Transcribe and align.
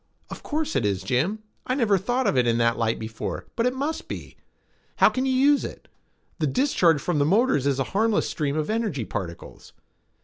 "Of 0.31 0.41
course 0.41 0.75
it 0.75 0.83
is, 0.83 1.03
Jim. 1.03 1.43
I 1.67 1.75
never 1.75 1.95
thought 1.99 2.25
of 2.25 2.35
it 2.35 2.47
in 2.47 2.57
that 2.57 2.75
light 2.75 2.97
before, 2.97 3.45
but 3.55 3.67
it 3.67 3.73
must 3.75 4.07
be. 4.07 4.35
How 4.95 5.09
can 5.11 5.27
you 5.27 5.31
use 5.33 5.63
it? 5.63 5.87
The 6.39 6.47
discharge 6.47 6.99
from 6.99 7.19
the 7.19 7.23
motors 7.23 7.67
is 7.67 7.77
a 7.77 7.83
harmless 7.93 8.27
stream 8.27 8.57
of 8.57 8.67
energy 8.71 9.05
particles." 9.05 9.73